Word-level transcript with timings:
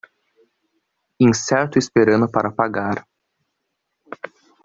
Incerto 1.19 1.77
esperando 1.77 2.27
para 2.27 2.49
pagar 2.51 3.05